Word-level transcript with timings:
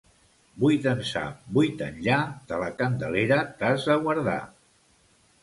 Vuit 0.61 0.87
ençà, 0.91 1.21
vuit 1.57 1.83
enllà, 1.89 2.17
de 2.53 2.59
la 2.65 2.71
Candelera 2.81 3.39
t'has 3.61 3.87
de 3.93 4.01
guardar. 4.09 4.41